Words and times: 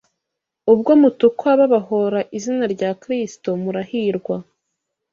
Ubwo 0.73 0.91
mutukwa 1.01 1.49
babahōra 1.59 2.19
izina 2.37 2.65
rya 2.73 2.89
Kristo 3.01 3.49
murahirwa, 3.61 4.35